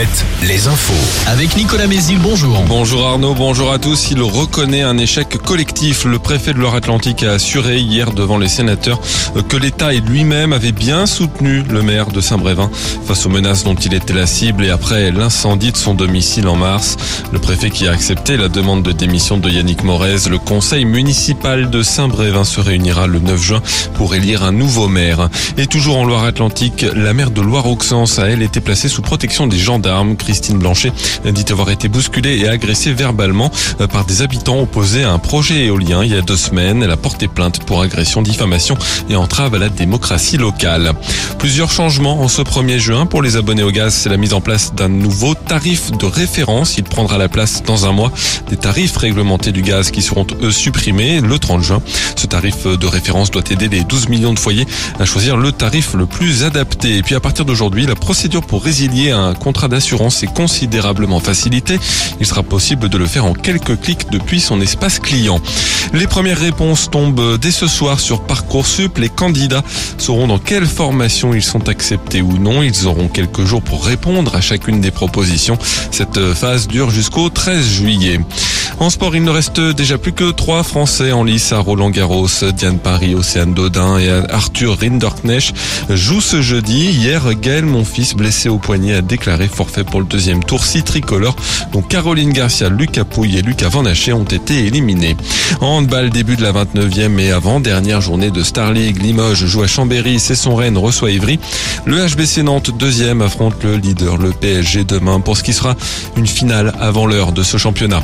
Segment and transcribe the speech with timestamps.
[0.00, 0.94] 7, les infos.
[1.26, 2.62] Avec Nicolas Mézil, bonjour.
[2.66, 4.10] Bonjour Arnaud, bonjour à tous.
[4.10, 6.06] Il reconnaît un échec collectif.
[6.06, 8.98] Le préfet de Loire-Atlantique a assuré hier devant les sénateurs
[9.50, 12.70] que l'État et lui-même avaient bien soutenu le maire de Saint-Brévin
[13.04, 16.56] face aux menaces dont il était la cible et après l'incendie de son domicile en
[16.56, 16.96] mars.
[17.30, 21.68] Le préfet qui a accepté la demande de démission de Yannick Morez, le conseil municipal
[21.68, 23.62] de Saint-Brévin se réunira le 9 juin
[23.96, 25.28] pour élire un nouveau maire.
[25.58, 29.58] Et toujours en Loire-Atlantique, la maire de Loire-Auxence a elle été placée sous protection des
[29.58, 29.89] gendarmes.
[30.18, 30.92] Christine Blanchet
[31.24, 33.50] dit avoir été bousculée et agressée verbalement
[33.80, 36.82] euh, par des habitants opposés à un projet éolien il y a deux semaines.
[36.82, 38.76] Elle a porté plainte pour agression, diffamation
[39.08, 40.92] et entrave à la démocratie locale.
[41.38, 43.94] Plusieurs changements en ce 1er juin pour les abonnés au gaz.
[43.94, 46.78] C'est la mise en place d'un nouveau tarif de référence.
[46.78, 48.12] Il prendra la place dans un mois
[48.48, 51.82] des tarifs réglementés du gaz qui seront eux supprimés le 30 juin.
[52.16, 54.66] Ce tarif de référence doit aider les 12 millions de foyers
[54.98, 56.96] à choisir le tarif le plus adapté.
[56.96, 61.78] Et puis à partir d'aujourd'hui, la procédure pour résilier un contrat d'assurance est considérablement facilitée.
[62.20, 65.40] Il sera possible de le faire en quelques clics depuis son espace client.
[65.92, 68.98] Les premières réponses tombent dès ce soir sur Parcoursup.
[68.98, 69.64] Les candidats
[69.98, 72.62] sauront dans quelle formation ils sont acceptés ou non.
[72.62, 75.58] Ils auront quelques jours pour répondre à chacune des propositions.
[75.90, 78.20] Cette phase dure jusqu'au 13 juillet.
[78.80, 82.28] En sport, il ne reste déjà plus que trois Français en lice à Roland Garros.
[82.56, 85.54] Diane Paris, Océane Dodin et Arthur Rinderknecht
[85.90, 86.86] jouent ce jeudi.
[86.86, 90.64] Hier, Gaël, mon fils, blessé au poignet, a déclaré forfait pour le deuxième tour.
[90.64, 91.36] Six tricolores,
[91.72, 95.14] dont Caroline Garcia, Lucas Pouille et Lucas Van ont été éliminés.
[95.60, 99.02] En handball, début de la 29e et avant-dernière journée de Star League.
[99.02, 101.38] Limoges joue à Chambéry, c'est son Rennes reçoit Ivry.
[101.84, 105.76] Le HBC Nantes, deuxième, affronte le leader, le PSG, demain pour ce qui sera
[106.16, 108.02] une finale avant l'heure de ce championnat.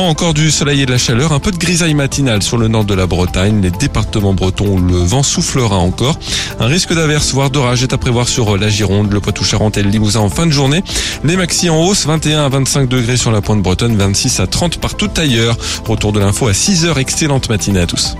[0.00, 2.84] Encore du soleil et de la chaleur, un peu de grisaille matinale sur le nord
[2.84, 6.18] de la Bretagne, les départements bretons où le vent soufflera encore.
[6.60, 9.90] Un risque d'averse, voire d'orage est à prévoir sur la Gironde, le Poitou-Charentes et le
[9.90, 10.82] Limousin en fin de journée.
[11.24, 14.78] Les maxi en hausse, 21 à 25 degrés sur la pointe bretonne, 26 à 30
[14.78, 15.56] partout ailleurs.
[15.86, 18.16] Retour de l'info à 6 heures, excellente matinée à tous.